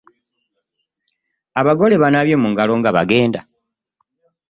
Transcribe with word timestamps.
Abagole 1.59 1.95
banaabye 2.01 2.35
mungalo 2.41 2.73
nga 2.79 2.95
bagenda? 2.97 3.39